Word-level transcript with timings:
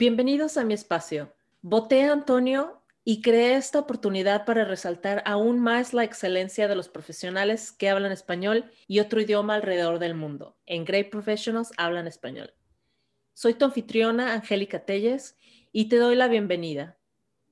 Bienvenidos 0.00 0.56
a 0.56 0.64
mi 0.64 0.72
espacio. 0.72 1.30
Voté 1.60 2.04
a 2.04 2.12
Antonio 2.14 2.80
y 3.04 3.20
creé 3.20 3.56
esta 3.56 3.80
oportunidad 3.80 4.46
para 4.46 4.64
resaltar 4.64 5.22
aún 5.26 5.60
más 5.60 5.92
la 5.92 6.04
excelencia 6.04 6.68
de 6.68 6.74
los 6.74 6.88
profesionales 6.88 7.70
que 7.70 7.90
hablan 7.90 8.10
español 8.10 8.70
y 8.88 9.00
otro 9.00 9.20
idioma 9.20 9.56
alrededor 9.56 9.98
del 9.98 10.14
mundo. 10.14 10.56
En 10.64 10.86
Great 10.86 11.10
Professionals 11.10 11.72
hablan 11.76 12.06
español. 12.06 12.54
Soy 13.34 13.52
tu 13.52 13.66
anfitriona, 13.66 14.32
Angélica 14.32 14.86
Telles, 14.86 15.36
y 15.70 15.90
te 15.90 15.96
doy 15.96 16.16
la 16.16 16.28
bienvenida. 16.28 16.96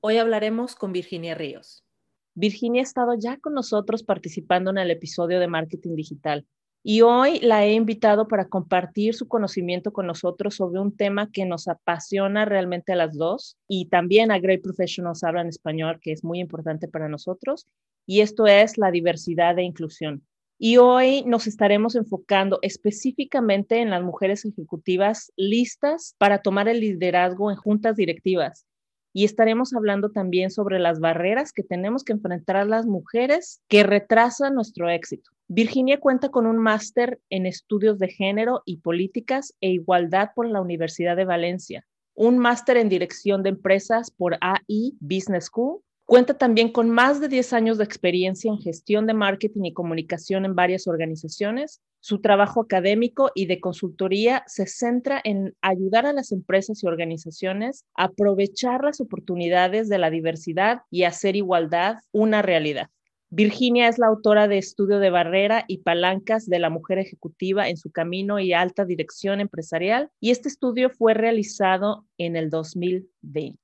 Hoy 0.01 0.17
hablaremos 0.17 0.73
con 0.73 0.91
Virginia 0.91 1.35
Ríos. 1.35 1.85
Virginia 2.33 2.81
ha 2.81 2.83
estado 2.83 3.13
ya 3.13 3.37
con 3.37 3.53
nosotros 3.53 4.01
participando 4.01 4.71
en 4.71 4.79
el 4.79 4.89
episodio 4.89 5.39
de 5.39 5.47
Marketing 5.47 5.93
Digital 5.93 6.47
y 6.83 7.01
hoy 7.01 7.39
la 7.39 7.65
he 7.65 7.73
invitado 7.73 8.27
para 8.27 8.47
compartir 8.47 9.13
su 9.13 9.27
conocimiento 9.27 9.91
con 9.91 10.07
nosotros 10.07 10.55
sobre 10.55 10.79
un 10.79 10.95
tema 10.95 11.29
que 11.31 11.45
nos 11.45 11.67
apasiona 11.67 12.45
realmente 12.45 12.93
a 12.93 12.95
las 12.95 13.17
dos 13.17 13.57
y 13.67 13.87
también 13.87 14.31
a 14.31 14.39
Great 14.39 14.61
Professionals 14.61 15.23
Hablan 15.23 15.47
Español, 15.47 15.99
que 16.01 16.11
es 16.11 16.23
muy 16.23 16.39
importante 16.39 16.87
para 16.87 17.09
nosotros, 17.09 17.67
y 18.05 18.21
esto 18.21 18.47
es 18.47 18.77
la 18.77 18.91
diversidad 18.91 19.59
e 19.59 19.63
inclusión. 19.63 20.23
Y 20.57 20.77
hoy 20.77 21.23
nos 21.25 21.47
estaremos 21.47 21.95
enfocando 21.95 22.59
específicamente 22.61 23.81
en 23.81 23.89
las 23.89 24.03
mujeres 24.03 24.45
ejecutivas 24.45 25.31
listas 25.37 26.15
para 26.17 26.41
tomar 26.41 26.67
el 26.67 26.79
liderazgo 26.79 27.51
en 27.51 27.57
juntas 27.57 27.95
directivas 27.95 28.65
y 29.13 29.25
estaremos 29.25 29.73
hablando 29.73 30.11
también 30.11 30.51
sobre 30.51 30.79
las 30.79 30.99
barreras 30.99 31.51
que 31.51 31.63
tenemos 31.63 32.03
que 32.03 32.13
enfrentar 32.13 32.65
las 32.67 32.85
mujeres 32.85 33.61
que 33.67 33.83
retrasan 33.83 34.53
nuestro 34.53 34.89
éxito. 34.89 35.31
Virginia 35.49 35.99
cuenta 35.99 36.29
con 36.29 36.45
un 36.45 36.57
máster 36.57 37.19
en 37.29 37.45
estudios 37.45 37.99
de 37.99 38.07
género 38.07 38.61
y 38.65 38.77
políticas 38.77 39.53
e 39.59 39.69
igualdad 39.69 40.29
por 40.33 40.47
la 40.47 40.61
Universidad 40.61 41.17
de 41.17 41.25
Valencia, 41.25 41.85
un 42.13 42.37
máster 42.37 42.77
en 42.77 42.87
dirección 42.87 43.43
de 43.43 43.49
empresas 43.49 44.11
por 44.11 44.37
AI 44.41 44.95
Business 45.01 45.45
School 45.45 45.81
Cuenta 46.09 46.33
también 46.33 46.71
con 46.71 46.89
más 46.89 47.21
de 47.21 47.27
10 47.27 47.53
años 47.53 47.77
de 47.77 47.83
experiencia 47.83 48.49
en 48.49 48.57
gestión 48.57 49.05
de 49.05 49.13
marketing 49.13 49.65
y 49.65 49.73
comunicación 49.73 50.43
en 50.43 50.55
varias 50.55 50.87
organizaciones. 50.87 51.81
Su 51.99 52.19
trabajo 52.19 52.61
académico 52.61 53.29
y 53.35 53.45
de 53.45 53.59
consultoría 53.59 54.43
se 54.47 54.65
centra 54.65 55.21
en 55.23 55.55
ayudar 55.61 56.07
a 56.07 56.13
las 56.13 56.31
empresas 56.31 56.81
y 56.81 56.87
organizaciones 56.87 57.85
a 57.95 58.05
aprovechar 58.05 58.83
las 58.83 58.99
oportunidades 59.01 59.87
de 59.87 59.99
la 59.99 60.09
diversidad 60.09 60.81
y 60.89 61.03
hacer 61.03 61.35
igualdad 61.35 61.97
una 62.11 62.41
realidad. 62.41 62.89
Virginia 63.31 63.87
es 63.87 63.99
la 63.99 64.07
autora 64.07 64.47
de 64.47 64.57
Estudio 64.57 64.97
de 64.97 65.11
Barrera 65.11 65.63
y 65.67 65.79
Palancas 65.79 66.47
de 66.47 66.57
la 66.57 66.71
Mujer 66.71 66.97
Ejecutiva 66.97 67.69
en 67.69 67.77
su 67.77 67.91
camino 67.91 68.39
y 68.39 68.53
alta 68.53 68.85
dirección 68.85 69.39
empresarial 69.39 70.09
y 70.19 70.31
este 70.31 70.49
estudio 70.49 70.89
fue 70.89 71.13
realizado 71.13 72.07
en 72.17 72.35
el 72.35 72.49
2020. 72.49 73.59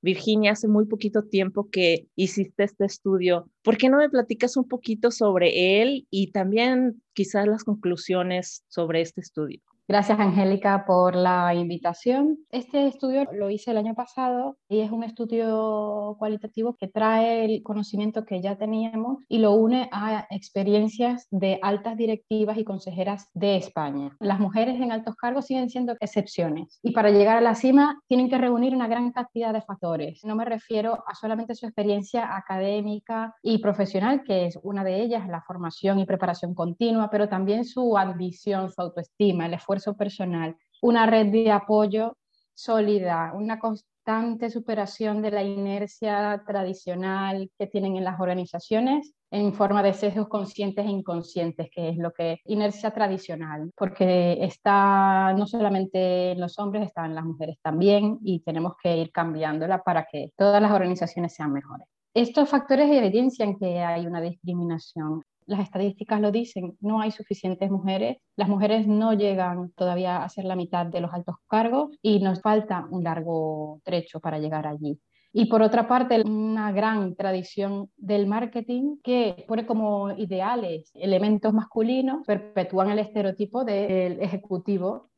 Virginia, 0.00 0.52
hace 0.52 0.68
muy 0.68 0.86
poquito 0.86 1.24
tiempo 1.24 1.68
que 1.68 2.06
hiciste 2.16 2.64
este 2.64 2.86
estudio. 2.86 3.50
¿Por 3.60 3.76
qué 3.76 3.90
no 3.90 3.98
me 3.98 4.08
platicas 4.08 4.56
un 4.56 4.66
poquito 4.66 5.10
sobre 5.10 5.82
él 5.82 6.06
y 6.08 6.32
también 6.32 7.02
quizás 7.12 7.46
las 7.46 7.64
conclusiones 7.64 8.64
sobre 8.68 9.02
este 9.02 9.20
estudio? 9.20 9.60
Gracias, 9.90 10.20
Angélica, 10.20 10.84
por 10.86 11.16
la 11.16 11.52
invitación. 11.52 12.38
Este 12.52 12.86
estudio 12.86 13.24
lo 13.32 13.50
hice 13.50 13.72
el 13.72 13.76
año 13.76 13.96
pasado 13.96 14.56
y 14.68 14.82
es 14.82 14.92
un 14.92 15.02
estudio 15.02 16.14
cualitativo 16.16 16.76
que 16.76 16.86
trae 16.86 17.44
el 17.44 17.64
conocimiento 17.64 18.24
que 18.24 18.40
ya 18.40 18.54
teníamos 18.54 19.18
y 19.26 19.38
lo 19.38 19.54
une 19.54 19.88
a 19.90 20.28
experiencias 20.30 21.26
de 21.32 21.58
altas 21.60 21.96
directivas 21.96 22.56
y 22.56 22.62
consejeras 22.62 23.30
de 23.34 23.56
España. 23.56 24.16
Las 24.20 24.38
mujeres 24.38 24.80
en 24.80 24.92
altos 24.92 25.16
cargos 25.16 25.46
siguen 25.46 25.68
siendo 25.68 25.96
excepciones 25.98 26.78
y 26.84 26.92
para 26.92 27.10
llegar 27.10 27.36
a 27.38 27.40
la 27.40 27.56
cima 27.56 28.00
tienen 28.06 28.30
que 28.30 28.38
reunir 28.38 28.76
una 28.76 28.86
gran 28.86 29.10
cantidad 29.10 29.52
de 29.52 29.62
factores. 29.62 30.24
No 30.24 30.36
me 30.36 30.44
refiero 30.44 31.02
a 31.04 31.16
solamente 31.16 31.56
su 31.56 31.66
experiencia 31.66 32.36
académica 32.36 33.34
y 33.42 33.58
profesional, 33.58 34.22
que 34.22 34.46
es 34.46 34.56
una 34.62 34.84
de 34.84 35.02
ellas, 35.02 35.26
la 35.26 35.42
formación 35.42 35.98
y 35.98 36.06
preparación 36.06 36.54
continua, 36.54 37.10
pero 37.10 37.28
también 37.28 37.64
su 37.64 37.98
ambición, 37.98 38.70
su 38.70 38.80
autoestima, 38.80 39.46
el 39.46 39.54
esfuerzo 39.54 39.79
personal, 39.96 40.56
una 40.82 41.06
red 41.06 41.26
de 41.26 41.50
apoyo 41.50 42.16
sólida, 42.54 43.32
una 43.34 43.58
constante 43.58 44.50
superación 44.50 45.22
de 45.22 45.30
la 45.30 45.42
inercia 45.42 46.42
tradicional 46.46 47.50
que 47.58 47.66
tienen 47.66 47.96
en 47.96 48.04
las 48.04 48.20
organizaciones 48.20 49.12
en 49.30 49.54
forma 49.54 49.82
de 49.82 49.92
sesgos 49.92 50.28
conscientes 50.28 50.84
e 50.84 50.90
inconscientes, 50.90 51.68
que 51.70 51.90
es 51.90 51.96
lo 51.96 52.10
que 52.12 52.40
inercia 52.46 52.90
tradicional, 52.90 53.70
porque 53.76 54.38
está 54.44 55.32
no 55.36 55.46
solamente 55.46 56.32
en 56.32 56.40
los 56.40 56.58
hombres, 56.58 56.86
está 56.86 57.06
en 57.06 57.14
las 57.14 57.24
mujeres 57.24 57.56
también 57.62 58.18
y 58.22 58.40
tenemos 58.40 58.74
que 58.82 58.96
ir 58.96 59.12
cambiándola 59.12 59.82
para 59.82 60.06
que 60.10 60.32
todas 60.36 60.60
las 60.60 60.72
organizaciones 60.72 61.34
sean 61.34 61.52
mejores. 61.52 61.86
Estos 62.12 62.48
factores 62.48 62.90
evidencian 62.90 63.56
que 63.56 63.80
hay 63.80 64.06
una 64.06 64.20
discriminación 64.20 65.22
las 65.50 65.60
estadísticas 65.60 66.20
lo 66.20 66.30
dicen, 66.30 66.76
no 66.80 67.00
hay 67.00 67.10
suficientes 67.10 67.70
mujeres, 67.70 68.18
las 68.36 68.48
mujeres 68.48 68.86
no 68.86 69.12
llegan 69.12 69.72
todavía 69.72 70.22
a 70.22 70.28
ser 70.28 70.44
la 70.44 70.56
mitad 70.56 70.86
de 70.86 71.00
los 71.00 71.12
altos 71.12 71.36
cargos 71.48 71.90
y 72.00 72.20
nos 72.20 72.40
falta 72.40 72.86
un 72.90 73.02
largo 73.04 73.80
trecho 73.84 74.20
para 74.20 74.38
llegar 74.38 74.66
allí. 74.66 75.00
Y 75.32 75.46
por 75.46 75.62
otra 75.62 75.86
parte, 75.86 76.22
una 76.22 76.72
gran 76.72 77.14
tradición 77.14 77.90
del 77.96 78.26
marketing 78.26 78.96
que 79.02 79.44
pone 79.46 79.66
como 79.66 80.12
ideales 80.12 80.90
elementos 80.94 81.52
masculinos, 81.52 82.26
perpetúan 82.26 82.90
el 82.90 82.98
estereotipo 83.00 83.64
del 83.64 84.20
ejecutivo 84.20 85.10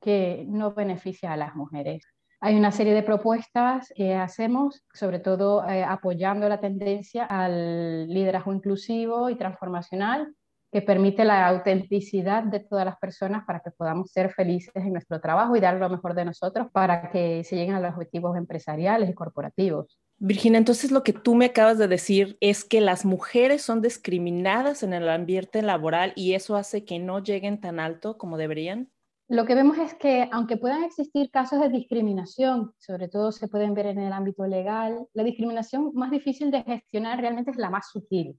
que 0.00 0.44
no 0.48 0.72
beneficia 0.72 1.32
a 1.32 1.36
las 1.36 1.54
mujeres. 1.54 2.04
Hay 2.42 2.56
una 2.56 2.72
serie 2.72 2.94
de 2.94 3.02
propuestas 3.02 3.92
que 3.94 4.14
hacemos, 4.14 4.82
sobre 4.94 5.18
todo 5.18 5.62
eh, 5.68 5.84
apoyando 5.84 6.48
la 6.48 6.58
tendencia 6.58 7.24
al 7.26 8.08
liderazgo 8.08 8.54
inclusivo 8.54 9.28
y 9.28 9.36
transformacional, 9.36 10.34
que 10.72 10.80
permite 10.80 11.24
la 11.24 11.48
autenticidad 11.48 12.44
de 12.44 12.60
todas 12.60 12.86
las 12.86 12.96
personas 12.96 13.44
para 13.44 13.60
que 13.60 13.70
podamos 13.72 14.10
ser 14.10 14.32
felices 14.32 14.72
en 14.74 14.92
nuestro 14.92 15.20
trabajo 15.20 15.54
y 15.54 15.60
dar 15.60 15.76
lo 15.76 15.90
mejor 15.90 16.14
de 16.14 16.24
nosotros 16.24 16.68
para 16.72 17.10
que 17.10 17.44
se 17.44 17.56
lleguen 17.56 17.74
a 17.74 17.80
los 17.80 17.92
objetivos 17.92 18.36
empresariales 18.36 19.10
y 19.10 19.14
corporativos. 19.14 19.98
Virginia, 20.16 20.58
entonces 20.58 20.92
lo 20.92 21.02
que 21.02 21.12
tú 21.12 21.34
me 21.34 21.46
acabas 21.46 21.76
de 21.76 21.88
decir 21.88 22.38
es 22.40 22.64
que 22.64 22.80
las 22.80 23.04
mujeres 23.04 23.62
son 23.62 23.82
discriminadas 23.82 24.82
en 24.82 24.94
el 24.94 25.08
ambiente 25.08 25.60
laboral 25.60 26.12
y 26.14 26.34
eso 26.34 26.56
hace 26.56 26.84
que 26.84 26.98
no 26.98 27.18
lleguen 27.18 27.60
tan 27.60 27.80
alto 27.80 28.16
como 28.16 28.38
deberían 28.38 28.90
lo 29.30 29.46
que 29.46 29.54
vemos 29.54 29.78
es 29.78 29.94
que 29.94 30.28
aunque 30.32 30.56
puedan 30.56 30.82
existir 30.82 31.30
casos 31.30 31.60
de 31.60 31.68
discriminación, 31.68 32.72
sobre 32.78 33.06
todo 33.06 33.30
se 33.30 33.46
pueden 33.46 33.74
ver 33.74 33.86
en 33.86 34.00
el 34.00 34.12
ámbito 34.12 34.44
legal, 34.44 35.06
la 35.14 35.22
discriminación 35.22 35.92
más 35.94 36.10
difícil 36.10 36.50
de 36.50 36.64
gestionar 36.64 37.20
realmente 37.20 37.52
es 37.52 37.56
la 37.56 37.70
más 37.70 37.90
sutil, 37.92 38.36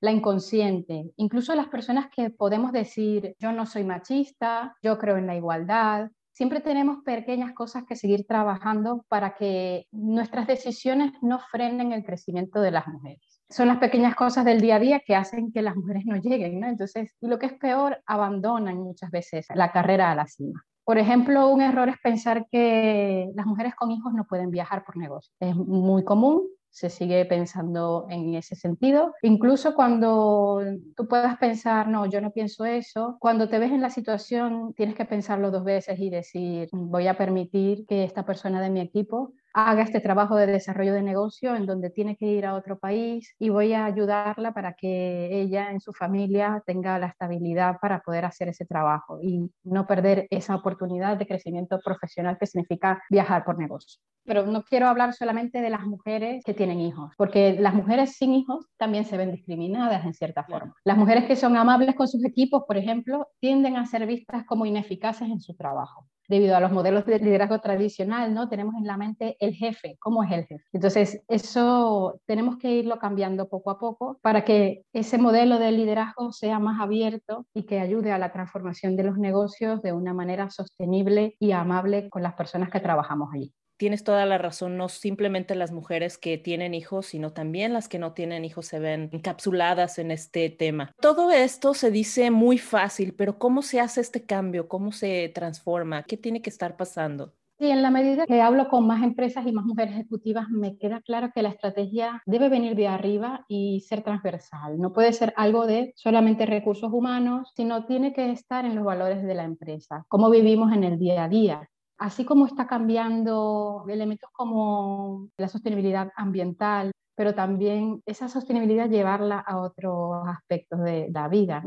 la 0.00 0.10
inconsciente. 0.10 1.12
Incluso 1.18 1.54
las 1.54 1.68
personas 1.68 2.08
que 2.10 2.30
podemos 2.30 2.72
decir, 2.72 3.36
yo 3.38 3.52
no 3.52 3.64
soy 3.64 3.84
machista, 3.84 4.76
yo 4.82 4.98
creo 4.98 5.18
en 5.18 5.28
la 5.28 5.36
igualdad, 5.36 6.10
siempre 6.32 6.58
tenemos 6.58 7.04
pequeñas 7.04 7.52
cosas 7.52 7.84
que 7.88 7.94
seguir 7.94 8.26
trabajando 8.26 9.04
para 9.06 9.36
que 9.36 9.86
nuestras 9.92 10.48
decisiones 10.48 11.12
no 11.22 11.38
frenen 11.38 11.92
el 11.92 12.04
crecimiento 12.04 12.60
de 12.60 12.72
las 12.72 12.88
mujeres 12.88 13.33
son 13.54 13.68
las 13.68 13.78
pequeñas 13.78 14.16
cosas 14.16 14.44
del 14.44 14.60
día 14.60 14.76
a 14.76 14.80
día 14.80 15.00
que 15.00 15.14
hacen 15.14 15.52
que 15.52 15.62
las 15.62 15.76
mujeres 15.76 16.04
no 16.06 16.16
lleguen, 16.16 16.58
¿no? 16.58 16.66
Entonces, 16.66 17.14
y 17.20 17.28
lo 17.28 17.38
que 17.38 17.46
es 17.46 17.52
peor, 17.52 18.02
abandonan 18.04 18.78
muchas 18.78 19.10
veces 19.12 19.46
la 19.54 19.70
carrera 19.70 20.10
a 20.10 20.14
la 20.16 20.26
cima. 20.26 20.64
Por 20.82 20.98
ejemplo, 20.98 21.48
un 21.48 21.62
error 21.62 21.88
es 21.88 21.96
pensar 22.02 22.46
que 22.50 23.30
las 23.34 23.46
mujeres 23.46 23.74
con 23.76 23.92
hijos 23.92 24.12
no 24.12 24.24
pueden 24.24 24.50
viajar 24.50 24.84
por 24.84 24.96
negocio. 24.96 25.32
Es 25.38 25.54
muy 25.54 26.04
común, 26.04 26.48
se 26.68 26.90
sigue 26.90 27.24
pensando 27.26 28.06
en 28.10 28.34
ese 28.34 28.56
sentido. 28.56 29.14
Incluso 29.22 29.76
cuando 29.76 30.60
tú 30.96 31.06
puedas 31.06 31.38
pensar, 31.38 31.86
no, 31.86 32.06
yo 32.06 32.20
no 32.20 32.32
pienso 32.32 32.64
eso, 32.64 33.16
cuando 33.20 33.48
te 33.48 33.60
ves 33.60 33.70
en 33.70 33.80
la 33.80 33.90
situación 33.90 34.74
tienes 34.74 34.96
que 34.96 35.04
pensarlo 35.04 35.52
dos 35.52 35.62
veces 35.62 36.00
y 36.00 36.10
decir, 36.10 36.68
voy 36.72 37.06
a 37.06 37.16
permitir 37.16 37.86
que 37.86 38.02
esta 38.02 38.26
persona 38.26 38.60
de 38.60 38.70
mi 38.70 38.80
equipo 38.80 39.32
haga 39.54 39.82
este 39.82 40.00
trabajo 40.00 40.34
de 40.36 40.48
desarrollo 40.48 40.92
de 40.92 41.02
negocio 41.02 41.54
en 41.54 41.64
donde 41.64 41.88
tiene 41.88 42.16
que 42.16 42.26
ir 42.26 42.44
a 42.44 42.54
otro 42.54 42.78
país 42.78 43.34
y 43.38 43.50
voy 43.50 43.72
a 43.72 43.84
ayudarla 43.84 44.52
para 44.52 44.74
que 44.74 45.40
ella 45.40 45.70
en 45.70 45.80
su 45.80 45.92
familia 45.92 46.62
tenga 46.66 46.98
la 46.98 47.06
estabilidad 47.06 47.76
para 47.80 48.00
poder 48.00 48.24
hacer 48.24 48.48
ese 48.48 48.66
trabajo 48.66 49.20
y 49.22 49.48
no 49.62 49.86
perder 49.86 50.26
esa 50.30 50.56
oportunidad 50.56 51.16
de 51.16 51.26
crecimiento 51.26 51.78
profesional 51.84 52.36
que 52.38 52.46
significa 52.46 53.00
viajar 53.08 53.44
por 53.44 53.56
negocio. 53.56 54.00
Pero 54.24 54.44
no 54.44 54.62
quiero 54.64 54.88
hablar 54.88 55.12
solamente 55.12 55.60
de 55.60 55.70
las 55.70 55.82
mujeres 55.82 56.42
que 56.44 56.54
tienen 56.54 56.80
hijos, 56.80 57.12
porque 57.16 57.56
las 57.60 57.74
mujeres 57.74 58.16
sin 58.16 58.34
hijos 58.34 58.66
también 58.76 59.04
se 59.04 59.16
ven 59.16 59.30
discriminadas 59.30 60.04
en 60.04 60.14
cierta 60.14 60.42
forma. 60.44 60.74
Las 60.82 60.96
mujeres 60.96 61.26
que 61.26 61.36
son 61.36 61.56
amables 61.56 61.94
con 61.94 62.08
sus 62.08 62.24
equipos, 62.24 62.64
por 62.66 62.76
ejemplo, 62.76 63.28
tienden 63.38 63.76
a 63.76 63.86
ser 63.86 64.06
vistas 64.06 64.44
como 64.46 64.66
ineficaces 64.66 65.28
en 65.28 65.40
su 65.40 65.54
trabajo 65.54 66.08
debido 66.28 66.56
a 66.56 66.60
los 66.60 66.72
modelos 66.72 67.06
de 67.06 67.18
liderazgo 67.18 67.60
tradicional, 67.60 68.34
¿no? 68.34 68.48
Tenemos 68.48 68.74
en 68.76 68.86
la 68.86 68.96
mente 68.96 69.36
el 69.40 69.54
jefe, 69.54 69.96
¿cómo 70.00 70.22
es 70.24 70.32
el 70.32 70.46
jefe? 70.46 70.64
Entonces, 70.72 71.22
eso 71.28 72.20
tenemos 72.26 72.58
que 72.58 72.72
irlo 72.72 72.98
cambiando 72.98 73.48
poco 73.48 73.70
a 73.70 73.78
poco 73.78 74.18
para 74.22 74.44
que 74.44 74.84
ese 74.92 75.18
modelo 75.18 75.58
de 75.58 75.72
liderazgo 75.72 76.32
sea 76.32 76.58
más 76.58 76.80
abierto 76.80 77.46
y 77.54 77.64
que 77.64 77.80
ayude 77.80 78.12
a 78.12 78.18
la 78.18 78.32
transformación 78.32 78.96
de 78.96 79.04
los 79.04 79.18
negocios 79.18 79.82
de 79.82 79.92
una 79.92 80.14
manera 80.14 80.50
sostenible 80.50 81.36
y 81.38 81.52
amable 81.52 82.08
con 82.10 82.22
las 82.22 82.34
personas 82.34 82.70
que 82.70 82.80
trabajamos 82.80 83.28
allí 83.34 83.52
tienes 83.84 84.02
toda 84.02 84.24
la 84.24 84.38
razón, 84.38 84.78
no 84.78 84.88
simplemente 84.88 85.54
las 85.54 85.70
mujeres 85.70 86.16
que 86.16 86.38
tienen 86.38 86.72
hijos, 86.72 87.04
sino 87.04 87.34
también 87.34 87.74
las 87.74 87.86
que 87.86 87.98
no 87.98 88.14
tienen 88.14 88.42
hijos 88.46 88.64
se 88.64 88.78
ven 88.78 89.10
encapsuladas 89.12 89.98
en 89.98 90.10
este 90.10 90.48
tema. 90.48 90.90
Todo 91.02 91.30
esto 91.30 91.74
se 91.74 91.90
dice 91.90 92.30
muy 92.30 92.56
fácil, 92.56 93.12
pero 93.12 93.38
¿cómo 93.38 93.60
se 93.60 93.80
hace 93.80 94.00
este 94.00 94.24
cambio? 94.24 94.68
¿Cómo 94.68 94.90
se 94.90 95.30
transforma? 95.34 96.02
¿Qué 96.04 96.16
tiene 96.16 96.40
que 96.40 96.48
estar 96.48 96.78
pasando? 96.78 97.34
Sí, 97.58 97.68
en 97.68 97.82
la 97.82 97.90
medida 97.90 98.24
que 98.24 98.40
hablo 98.40 98.70
con 98.70 98.86
más 98.86 99.02
empresas 99.02 99.46
y 99.46 99.52
más 99.52 99.66
mujeres 99.66 99.92
ejecutivas, 99.92 100.48
me 100.48 100.78
queda 100.78 101.02
claro 101.02 101.30
que 101.34 101.42
la 101.42 101.50
estrategia 101.50 102.22
debe 102.24 102.48
venir 102.48 102.76
de 102.76 102.88
arriba 102.88 103.44
y 103.48 103.80
ser 103.80 104.02
transversal. 104.02 104.78
No 104.78 104.94
puede 104.94 105.12
ser 105.12 105.34
algo 105.36 105.66
de 105.66 105.92
solamente 105.94 106.46
recursos 106.46 106.90
humanos, 106.90 107.52
sino 107.54 107.84
tiene 107.84 108.14
que 108.14 108.32
estar 108.32 108.64
en 108.64 108.76
los 108.76 108.84
valores 108.84 109.22
de 109.22 109.34
la 109.34 109.44
empresa, 109.44 110.06
cómo 110.08 110.30
vivimos 110.30 110.72
en 110.72 110.84
el 110.84 110.98
día 110.98 111.24
a 111.24 111.28
día. 111.28 111.68
Así 111.98 112.24
como 112.24 112.46
está 112.46 112.66
cambiando 112.66 113.84
elementos 113.88 114.30
como 114.32 115.28
la 115.36 115.48
sostenibilidad 115.48 116.10
ambiental, 116.16 116.90
pero 117.14 117.34
también 117.34 118.02
esa 118.06 118.28
sostenibilidad 118.28 118.88
llevarla 118.88 119.38
a 119.38 119.58
otros 119.58 120.26
aspectos 120.26 120.80
de 120.80 121.08
la 121.12 121.28
vida. 121.28 121.62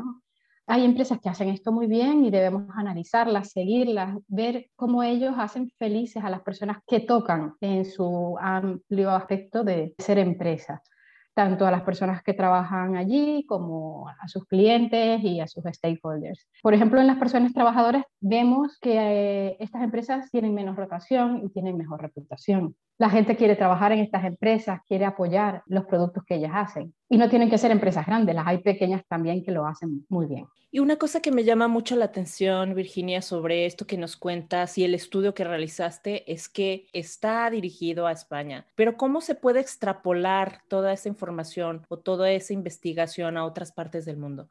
Hay 0.67 0.83
empresas 0.83 1.19
que 1.21 1.29
hacen 1.29 1.47
esto 1.47 1.71
muy 1.71 1.87
bien 1.87 2.25
y 2.25 2.29
debemos 2.29 2.63
analizarlas, 2.75 3.51
seguirlas, 3.51 4.17
ver 4.27 4.69
cómo 4.75 5.01
ellos 5.01 5.35
hacen 5.37 5.69
felices 5.77 6.23
a 6.23 6.29
las 6.29 6.41
personas 6.41 6.79
que 6.85 6.99
tocan 6.99 7.55
en 7.61 7.85
su 7.85 8.37
amplio 8.37 9.11
aspecto 9.11 9.63
de 9.63 9.95
ser 9.97 10.17
empresa 10.19 10.81
tanto 11.37 11.67
a 11.67 11.71
las 11.71 11.83
personas 11.83 12.23
que 12.23 12.33
trabajan 12.33 12.95
allí 12.95 13.45
como 13.47 14.09
a 14.09 14.27
sus 14.27 14.43
clientes 14.45 15.23
y 15.23 15.39
a 15.39 15.45
sus 15.45 15.65
stakeholders. 15.71 16.49
Por 16.63 16.73
ejemplo, 16.73 16.99
en 16.99 17.05
las 17.05 17.17
personas 17.17 17.53
trabajadoras 17.53 18.05
vemos 18.19 18.79
que 18.81 18.97
eh, 18.97 19.57
estas 19.59 19.83
empresas 19.83 20.31
tienen 20.31 20.55
menos 20.55 20.75
rotación 20.75 21.43
y 21.45 21.49
tienen 21.49 21.77
mejor 21.77 22.01
reputación. 22.01 22.75
La 22.97 23.11
gente 23.11 23.35
quiere 23.35 23.55
trabajar 23.55 23.91
en 23.91 23.99
estas 23.99 24.25
empresas, 24.25 24.79
quiere 24.87 25.05
apoyar 25.05 25.61
los 25.67 25.85
productos 25.85 26.23
que 26.25 26.37
ellas 26.37 26.53
hacen. 26.55 26.95
Y 27.09 27.17
no 27.17 27.29
tienen 27.29 27.49
que 27.49 27.57
ser 27.57 27.71
empresas 27.71 28.05
grandes, 28.05 28.35
las 28.35 28.47
hay 28.47 28.57
pequeñas 28.57 29.01
también 29.07 29.43
que 29.43 29.51
lo 29.51 29.65
hacen 29.65 30.05
muy 30.09 30.25
bien. 30.25 30.45
Y 30.69 30.79
una 30.79 30.97
cosa 30.97 31.21
que 31.21 31.31
me 31.31 31.45
llama 31.45 31.69
mucho 31.69 31.95
la 31.95 32.05
atención, 32.05 32.75
Virginia, 32.75 33.21
sobre 33.21 33.65
esto 33.65 33.87
que 33.87 33.97
nos 33.97 34.17
cuentas 34.17 34.77
y 34.77 34.83
el 34.83 34.93
estudio 34.93 35.33
que 35.33 35.45
realizaste 35.45 36.29
es 36.31 36.49
que 36.49 36.87
está 36.91 37.49
dirigido 37.49 38.05
a 38.05 38.11
España. 38.11 38.65
Pero 38.75 38.97
¿cómo 38.97 39.21
se 39.21 39.35
puede 39.35 39.61
extrapolar 39.61 40.59
toda 40.67 40.91
esa 40.91 41.07
información 41.07 41.85
o 41.87 41.97
toda 41.97 42.29
esa 42.31 42.51
investigación 42.51 43.37
a 43.37 43.45
otras 43.45 43.71
partes 43.71 44.03
del 44.03 44.17
mundo? 44.17 44.49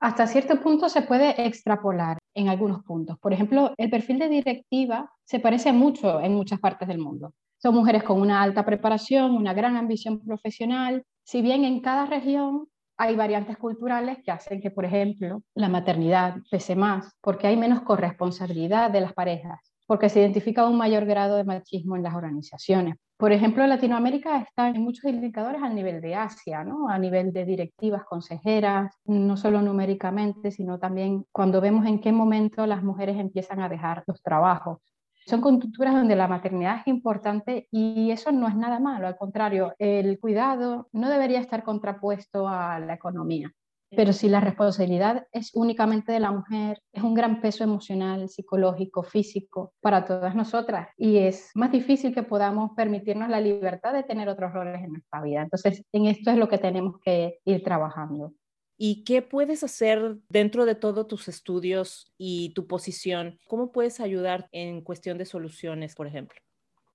Hasta 0.00 0.26
cierto 0.26 0.60
punto 0.60 0.88
se 0.88 1.02
puede 1.02 1.46
extrapolar 1.46 2.18
en 2.34 2.48
algunos 2.48 2.82
puntos. 2.82 3.16
Por 3.18 3.32
ejemplo, 3.32 3.72
el 3.78 3.88
perfil 3.88 4.18
de 4.18 4.28
directiva 4.28 5.10
se 5.24 5.38
parece 5.38 5.72
mucho 5.72 6.20
en 6.20 6.34
muchas 6.34 6.58
partes 6.58 6.88
del 6.88 6.98
mundo. 6.98 7.32
Son 7.56 7.74
mujeres 7.74 8.02
con 8.02 8.20
una 8.20 8.42
alta 8.42 8.66
preparación, 8.66 9.34
una 9.34 9.54
gran 9.54 9.76
ambición 9.76 10.20
profesional. 10.20 11.04
Si 11.24 11.40
bien 11.40 11.64
en 11.64 11.80
cada 11.80 12.04
región 12.04 12.68
hay 12.98 13.16
variantes 13.16 13.56
culturales 13.56 14.18
que 14.22 14.30
hacen 14.30 14.60
que, 14.60 14.70
por 14.70 14.84
ejemplo, 14.84 15.42
la 15.54 15.70
maternidad 15.70 16.36
pese 16.50 16.76
más, 16.76 17.16
porque 17.22 17.46
hay 17.46 17.56
menos 17.56 17.80
corresponsabilidad 17.80 18.90
de 18.90 19.00
las 19.00 19.14
parejas, 19.14 19.58
porque 19.86 20.10
se 20.10 20.20
identifica 20.20 20.68
un 20.68 20.76
mayor 20.76 21.06
grado 21.06 21.36
de 21.36 21.44
machismo 21.44 21.96
en 21.96 22.02
las 22.02 22.14
organizaciones. 22.14 22.96
Por 23.16 23.32
ejemplo, 23.32 23.66
Latinoamérica 23.66 24.38
está 24.38 24.68
en 24.68 24.82
muchos 24.82 25.04
indicadores 25.04 25.62
al 25.62 25.74
nivel 25.74 26.02
de 26.02 26.14
Asia, 26.14 26.62
¿no? 26.62 26.88
a 26.88 26.98
nivel 26.98 27.32
de 27.32 27.46
directivas, 27.46 28.04
consejeras, 28.04 28.94
no 29.06 29.36
solo 29.38 29.62
numéricamente, 29.62 30.50
sino 30.50 30.78
también 30.78 31.24
cuando 31.32 31.60
vemos 31.62 31.86
en 31.86 32.00
qué 32.00 32.12
momento 32.12 32.66
las 32.66 32.82
mujeres 32.82 33.18
empiezan 33.18 33.60
a 33.60 33.68
dejar 33.70 34.04
los 34.06 34.22
trabajos 34.22 34.78
son 35.26 35.40
culturas 35.40 35.94
donde 35.94 36.16
la 36.16 36.28
maternidad 36.28 36.78
es 36.80 36.86
importante 36.86 37.68
y 37.70 38.10
eso 38.10 38.32
no 38.32 38.48
es 38.48 38.56
nada 38.56 38.78
malo, 38.78 39.06
al 39.06 39.16
contrario, 39.16 39.74
el 39.78 40.18
cuidado 40.20 40.88
no 40.92 41.08
debería 41.08 41.40
estar 41.40 41.62
contrapuesto 41.62 42.48
a 42.48 42.78
la 42.78 42.94
economía. 42.94 43.52
Pero 43.96 44.12
si 44.12 44.28
la 44.28 44.40
responsabilidad 44.40 45.26
es 45.32 45.52
únicamente 45.54 46.12
de 46.12 46.20
la 46.20 46.32
mujer, 46.32 46.80
es 46.92 47.02
un 47.02 47.14
gran 47.14 47.40
peso 47.40 47.62
emocional, 47.62 48.28
psicológico, 48.28 49.02
físico 49.02 49.72
para 49.80 50.04
todas 50.04 50.34
nosotras 50.34 50.88
y 50.96 51.18
es 51.18 51.50
más 51.54 51.70
difícil 51.70 52.12
que 52.12 52.22
podamos 52.22 52.72
permitirnos 52.76 53.28
la 53.28 53.40
libertad 53.40 53.92
de 53.92 54.02
tener 54.02 54.28
otros 54.28 54.52
roles 54.52 54.82
en 54.82 54.92
nuestra 54.92 55.22
vida. 55.22 55.42
Entonces, 55.42 55.84
en 55.92 56.06
esto 56.06 56.30
es 56.30 56.38
lo 56.38 56.48
que 56.48 56.58
tenemos 56.58 56.96
que 57.04 57.38
ir 57.44 57.62
trabajando. 57.62 58.32
¿Y 58.76 59.04
qué 59.04 59.22
puedes 59.22 59.62
hacer 59.62 60.18
dentro 60.28 60.64
de 60.64 60.74
todos 60.74 61.06
tus 61.06 61.28
estudios 61.28 62.12
y 62.18 62.52
tu 62.54 62.66
posición? 62.66 63.38
¿Cómo 63.46 63.70
puedes 63.70 64.00
ayudar 64.00 64.48
en 64.50 64.80
cuestión 64.80 65.16
de 65.16 65.26
soluciones, 65.26 65.94
por 65.94 66.08
ejemplo? 66.08 66.40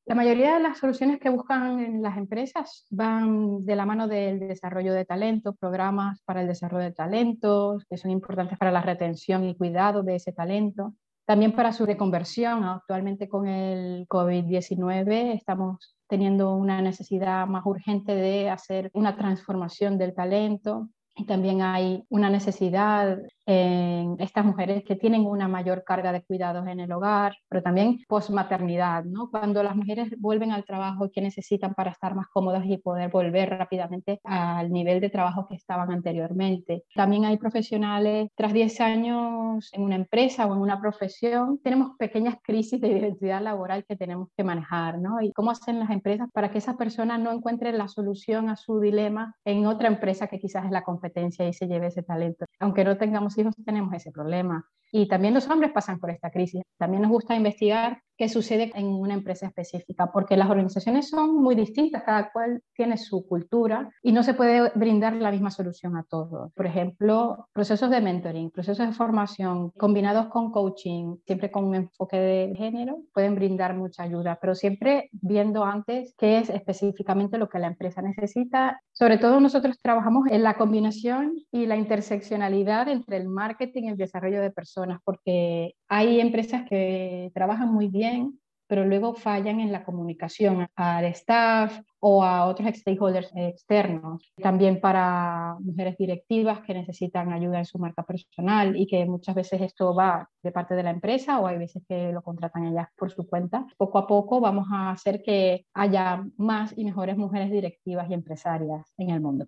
La 0.06 0.16
mayoría 0.16 0.56
de 0.56 0.60
las 0.60 0.80
soluciones 0.80 1.20
que 1.20 1.30
buscan 1.30 1.80
en 1.80 2.02
las 2.02 2.18
empresas 2.18 2.86
van 2.90 3.64
de 3.64 3.76
la 3.76 3.86
mano 3.86 4.08
del 4.08 4.40
desarrollo 4.40 4.94
de 4.94 5.06
talento, 5.06 5.54
programas 5.54 6.22
para 6.24 6.42
el 6.42 6.48
desarrollo 6.48 6.86
de 6.86 6.92
talentos, 6.92 7.86
que 7.86 7.98
son 7.98 8.12
importantes 8.12 8.58
para 8.58 8.72
la 8.72 8.82
retención 8.82 9.44
y 9.46 9.56
cuidado 9.56 10.04
de 10.04 10.16
ese 10.16 10.34
talento. 10.34 10.96
También 11.26 11.54
para 11.54 11.72
su 11.72 11.86
reconversión. 11.86 12.64
Actualmente 12.64 13.30
con 13.30 13.48
el 13.48 14.08
COVID-19 14.08 15.36
estamos 15.36 15.96
teniendo 16.08 16.56
una 16.56 16.82
necesidad 16.82 17.46
más 17.46 17.66
urgente 17.68 18.16
de 18.16 18.50
hacer 18.50 18.90
una 18.94 19.16
transformación 19.16 20.00
del 20.00 20.16
talento 20.16 20.90
también 21.26 21.62
hay 21.62 22.04
una 22.10 22.30
necesidad 22.30 23.18
en 23.52 24.16
estas 24.20 24.46
mujeres 24.46 24.84
que 24.84 24.96
tienen 24.96 25.26
una 25.26 25.48
mayor 25.48 25.84
carga 25.84 26.12
de 26.12 26.22
cuidados 26.22 26.68
en 26.68 26.80
el 26.80 26.92
hogar, 26.92 27.36
pero 27.50 27.64
también 27.64 28.00
posmaternidad, 28.08 29.06
¿no? 29.06 29.32
Cuando 29.32 29.64
las 29.64 29.76
mujeres 29.76 30.14
vuelven 30.20 30.52
al 30.52 30.66
trabajo 30.66 31.10
que 31.12 31.20
necesitan 31.20 31.74
para 31.74 31.90
estar 31.90 32.14
más 32.14 32.28
cómodas 32.28 32.64
y 32.68 32.78
poder 32.78 33.10
volver 33.10 33.50
rápidamente 33.50 34.20
al 34.24 34.72
nivel 34.72 35.02
de 35.02 35.10
trabajo 35.10 35.48
que 35.48 35.56
estaban 35.56 35.92
anteriormente. 35.92 36.84
También 36.94 37.26
hay 37.26 37.38
profesionales, 37.38 38.30
tras 38.36 38.54
10 38.54 38.82
años 38.82 39.72
en 39.74 39.82
una 39.82 39.96
empresa 39.96 40.46
o 40.46 40.54
en 40.54 40.62
una 40.62 40.80
profesión, 40.80 41.60
tenemos 41.64 41.98
pequeñas 41.98 42.36
crisis 42.44 42.80
de 42.80 42.90
identidad 42.90 43.42
laboral 43.42 43.84
que 43.84 43.96
tenemos 43.96 44.30
que 44.38 44.44
manejar, 44.44 45.00
¿no? 45.00 45.22
Y 45.22 45.34
cómo 45.34 45.50
hacen 45.50 45.80
las 45.80 45.90
empresas 45.90 46.30
para 46.34 46.52
que 46.52 46.60
esa 46.60 46.78
persona 46.78 47.18
no 47.18 47.32
encuentre 47.32 47.72
la 47.72 47.88
solución 47.88 48.48
a 48.50 48.56
su 48.56 48.80
dilema 48.80 49.34
en 49.44 49.66
otra 49.66 49.88
empresa 49.88 50.28
que 50.28 50.40
quizás 50.40 50.66
es 50.66 50.72
la 50.72 50.84
competencia 50.84 51.48
y 51.48 51.54
se 51.54 51.68
lleve 51.68 51.88
ese 51.88 52.04
talento. 52.04 52.46
Aunque 52.60 52.84
no 52.84 52.96
tengamos 52.98 53.39
hijos 53.40 53.56
tenemos 53.66 53.94
ese 53.94 54.12
problema. 54.12 54.70
Y 54.92 55.08
también 55.08 55.34
los 55.34 55.48
hombres 55.50 55.72
pasan 55.72 56.00
por 56.00 56.10
esta 56.10 56.32
crisis. 56.32 56.62
También 56.78 57.04
nos 57.04 57.12
gusta 57.12 57.36
investigar 57.36 58.02
qué 58.20 58.28
sucede 58.28 58.70
en 58.76 58.88
una 58.88 59.14
empresa 59.14 59.48
específica, 59.48 60.12
porque 60.12 60.36
las 60.36 60.50
organizaciones 60.50 61.08
son 61.10 61.42
muy 61.42 61.56
distintas, 61.56 62.04
cada 62.04 62.32
cual 62.34 62.62
tiene 62.74 62.98
su 62.98 63.26
cultura 63.26 63.90
y 64.04 64.12
no 64.12 64.24
se 64.24 64.34
puede 64.34 64.72
brindar 64.76 65.16
la 65.16 65.32
misma 65.32 65.52
solución 65.52 65.96
a 65.96 66.04
todos. 66.04 66.52
Por 66.54 66.66
ejemplo, 66.66 67.48
procesos 67.54 67.90
de 67.90 68.02
mentoring, 68.02 68.52
procesos 68.52 68.86
de 68.86 68.94
formación 68.94 69.70
combinados 69.72 70.28
con 70.28 70.52
coaching, 70.52 71.16
siempre 71.26 71.50
con 71.50 71.64
un 71.64 71.76
enfoque 71.76 72.18
de 72.18 72.54
género, 72.58 72.98
pueden 73.14 73.36
brindar 73.36 73.78
mucha 73.78 74.04
ayuda, 74.04 74.38
pero 74.42 74.54
siempre 74.54 75.10
viendo 75.14 75.64
antes 75.64 76.14
qué 76.18 76.40
es 76.40 76.50
específicamente 76.50 77.38
lo 77.38 77.48
que 77.48 77.60
la 77.60 77.68
empresa 77.68 78.02
necesita. 78.02 78.82
Sobre 78.92 79.18
todo 79.18 79.40
nosotros 79.40 79.80
trabajamos 79.82 80.28
en 80.30 80.44
la 80.44 80.56
combinación 80.56 81.36
y 81.54 81.68
la 81.68 81.78
interseccionalidad 81.78 82.90
entre 82.90 83.16
el 83.16 83.30
marketing 83.30 83.84
y 83.84 83.90
el 83.92 83.98
desarrollo 83.98 84.42
de 84.42 84.52
personas, 84.52 84.79
porque 85.04 85.76
hay 85.88 86.20
empresas 86.20 86.68
que 86.70 87.32
trabajan 87.34 87.74
muy 87.74 87.88
bien 87.88 88.40
pero 88.70 88.86
luego 88.86 89.16
fallan 89.16 89.60
en 89.60 89.72
la 89.72 89.84
comunicación 89.84 90.68
al 90.76 91.06
staff 91.06 91.82
o 92.00 92.24
a 92.24 92.46
otros 92.46 92.70
stakeholders 92.76 93.32
externos. 93.36 94.32
También 94.38 94.80
para 94.80 95.56
mujeres 95.60 95.98
directivas 95.98 96.62
que 96.62 96.76
necesitan 96.76 97.34
ayuda 97.34 97.58
en 97.58 97.66
su 97.66 97.80
marca 97.80 98.04
personal 98.04 98.78
y 98.78 98.86
que 98.86 99.08
muchas 99.08 99.34
veces 99.34 99.60
esto 99.62 99.96
va 99.96 100.30
de 100.44 100.52
parte 100.52 100.76
de 100.76 100.84
la 100.84 100.92
empresa 100.92 101.40
o 101.40 101.48
hay 101.48 101.58
veces 101.58 101.82
que 101.90 102.12
lo 102.12 102.22
contratan 102.22 102.68
ellas 102.68 102.88
por 102.96 103.10
su 103.10 103.28
cuenta. 103.28 103.66
Poco 103.76 103.98
a 103.98 104.06
poco 104.06 104.40
vamos 104.40 104.68
a 104.72 104.92
hacer 104.92 105.24
que 105.24 105.66
haya 105.74 106.24
más 106.38 106.72
y 106.78 106.86
mejores 106.86 107.18
mujeres 107.18 107.50
directivas 107.50 108.08
y 108.08 108.14
empresarias 108.14 108.94
en 109.00 109.10
el 109.10 109.20
mundo. 109.20 109.48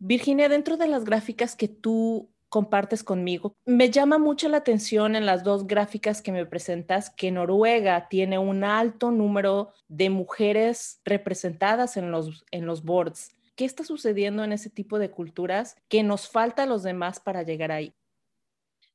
Virginia, 0.00 0.48
dentro 0.48 0.76
de 0.76 0.88
las 0.88 1.04
gráficas 1.04 1.54
que 1.54 1.68
tú 1.68 2.30
compartes 2.50 3.02
conmigo. 3.02 3.54
Me 3.64 3.90
llama 3.90 4.18
mucho 4.18 4.48
la 4.50 4.58
atención 4.58 5.16
en 5.16 5.24
las 5.24 5.44
dos 5.44 5.66
gráficas 5.66 6.20
que 6.20 6.32
me 6.32 6.44
presentas 6.44 7.08
que 7.08 7.30
Noruega 7.30 8.08
tiene 8.08 8.38
un 8.38 8.64
alto 8.64 9.10
número 9.10 9.72
de 9.88 10.10
mujeres 10.10 11.00
representadas 11.04 11.96
en 11.96 12.10
los, 12.10 12.44
en 12.50 12.66
los 12.66 12.84
boards. 12.84 13.30
¿Qué 13.56 13.64
está 13.64 13.84
sucediendo 13.84 14.44
en 14.44 14.52
ese 14.52 14.68
tipo 14.68 14.98
de 14.98 15.10
culturas 15.10 15.76
que 15.88 16.02
nos 16.02 16.28
falta 16.28 16.64
a 16.64 16.66
los 16.66 16.82
demás 16.82 17.20
para 17.20 17.42
llegar 17.42 17.72
ahí? 17.72 17.94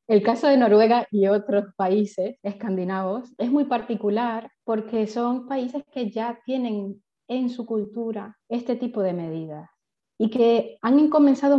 El 0.08 0.22
caso 0.22 0.48
de 0.48 0.58
Noruega 0.58 1.08
y 1.10 1.28
otros 1.28 1.74
países 1.76 2.36
escandinavos 2.44 3.34
es 3.40 3.50
muy 3.50 3.66
particular 3.66 4.52
porque 4.64 5.08
son 5.08 5.48
países 5.48 5.84
que 5.92 6.12
ya 6.12 6.40
tienen 6.46 7.02
en 7.28 7.50
su 7.50 7.66
cultura 7.66 8.38
este 8.50 8.76
tipo 8.76 9.02
de 9.02 9.14
medidas 9.14 9.70
y 10.18 10.30
que 10.30 10.78
han 10.82 11.10
comenzado 11.10 11.58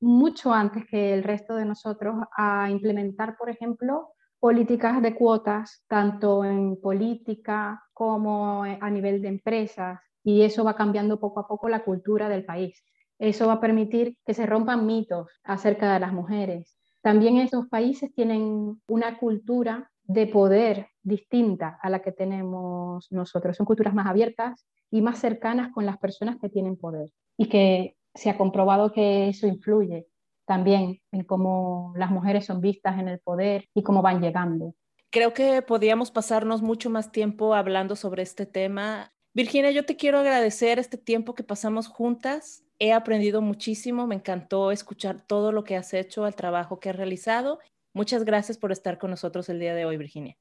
mucho 0.00 0.52
antes 0.52 0.86
que 0.86 1.14
el 1.14 1.22
resto 1.22 1.54
de 1.56 1.64
nosotros 1.64 2.16
a 2.36 2.70
implementar, 2.70 3.36
por 3.36 3.50
ejemplo, 3.50 4.08
políticas 4.40 5.02
de 5.02 5.14
cuotas, 5.14 5.84
tanto 5.88 6.44
en 6.44 6.80
política 6.80 7.82
como 7.92 8.62
a 8.64 8.90
nivel 8.90 9.20
de 9.20 9.28
empresas, 9.28 10.00
y 10.22 10.42
eso 10.42 10.64
va 10.64 10.76
cambiando 10.76 11.18
poco 11.18 11.40
a 11.40 11.48
poco 11.48 11.68
la 11.68 11.84
cultura 11.84 12.28
del 12.28 12.44
país. 12.44 12.84
Eso 13.18 13.46
va 13.48 13.54
a 13.54 13.60
permitir 13.60 14.16
que 14.24 14.34
se 14.34 14.46
rompan 14.46 14.86
mitos 14.86 15.28
acerca 15.42 15.92
de 15.92 16.00
las 16.00 16.12
mujeres. 16.12 16.78
También 17.02 17.38
esos 17.38 17.68
países 17.68 18.12
tienen 18.14 18.80
una 18.88 19.18
cultura 19.18 19.90
de 20.04 20.26
poder 20.26 20.88
distinta 21.02 21.78
a 21.82 21.90
la 21.90 22.00
que 22.00 22.12
tenemos 22.12 23.10
nosotros. 23.10 23.56
Son 23.56 23.66
culturas 23.66 23.94
más 23.94 24.06
abiertas 24.06 24.66
y 24.90 25.02
más 25.02 25.18
cercanas 25.18 25.72
con 25.72 25.84
las 25.84 25.98
personas 25.98 26.36
que 26.40 26.48
tienen 26.48 26.76
poder 26.76 27.10
y 27.36 27.48
que 27.48 27.96
se 28.18 28.30
ha 28.30 28.36
comprobado 28.36 28.92
que 28.92 29.28
eso 29.28 29.46
influye 29.46 30.06
también 30.46 31.00
en 31.12 31.24
cómo 31.24 31.92
las 31.96 32.10
mujeres 32.10 32.46
son 32.46 32.60
vistas 32.60 32.98
en 32.98 33.08
el 33.08 33.18
poder 33.20 33.66
y 33.74 33.82
cómo 33.82 34.02
van 34.02 34.20
llegando. 34.20 34.74
Creo 35.10 35.32
que 35.32 35.62
podríamos 35.62 36.10
pasarnos 36.10 36.62
mucho 36.62 36.90
más 36.90 37.12
tiempo 37.12 37.54
hablando 37.54 37.96
sobre 37.96 38.22
este 38.22 38.46
tema. 38.46 39.12
Virginia, 39.34 39.70
yo 39.70 39.84
te 39.84 39.96
quiero 39.96 40.18
agradecer 40.18 40.78
este 40.78 40.98
tiempo 40.98 41.34
que 41.34 41.44
pasamos 41.44 41.86
juntas. 41.86 42.64
He 42.78 42.92
aprendido 42.92 43.40
muchísimo, 43.42 44.06
me 44.06 44.14
encantó 44.14 44.72
escuchar 44.72 45.20
todo 45.20 45.52
lo 45.52 45.64
que 45.64 45.76
has 45.76 45.94
hecho, 45.94 46.26
el 46.26 46.34
trabajo 46.34 46.80
que 46.80 46.90
has 46.90 46.96
realizado 46.96 47.58
Muchas 47.94 48.24
gracias 48.24 48.58
por 48.58 48.70
estar 48.70 48.98
con 48.98 49.10
nosotros 49.10 49.48
el 49.48 49.58
día 49.58 49.74
de 49.74 49.84
hoy, 49.84 49.96
Virginia. 49.96 50.36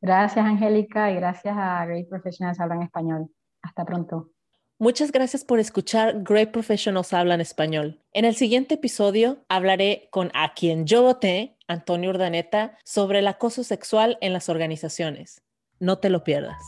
Gracias, 0.00 0.44
Angélica, 0.44 1.10
y 1.10 1.16
gracias 1.16 1.56
a 1.58 1.84
Great 1.86 2.08
Professionals 2.08 2.60
Hablan 2.60 2.82
Español. 2.82 3.30
Hasta 3.62 3.84
pronto. 3.84 4.33
Muchas 4.80 5.12
gracias 5.12 5.44
por 5.44 5.60
escuchar 5.60 6.24
Great 6.24 6.50
Professionals 6.50 7.12
Hablan 7.12 7.40
Español. 7.40 8.00
En 8.12 8.24
el 8.24 8.34
siguiente 8.34 8.74
episodio 8.74 9.38
hablaré 9.48 10.08
con 10.10 10.32
a 10.34 10.52
quien 10.52 10.84
yo 10.84 11.02
voté, 11.02 11.56
Antonio 11.68 12.10
Urdaneta, 12.10 12.76
sobre 12.84 13.20
el 13.20 13.28
acoso 13.28 13.62
sexual 13.62 14.18
en 14.20 14.32
las 14.32 14.48
organizaciones. 14.48 15.42
No 15.78 15.98
te 15.98 16.10
lo 16.10 16.24
pierdas. 16.24 16.60